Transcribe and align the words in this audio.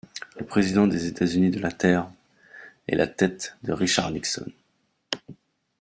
Le 0.39 0.47
président 0.47 0.87
des 0.87 1.05
États-Unis 1.05 1.51
de 1.51 1.59
la 1.59 1.69
Terre 1.71 2.09
est 2.87 2.95
la 2.95 3.05
tête 3.05 3.55
de 3.61 3.71
Richard 3.71 4.09
Nixon. 4.09 4.51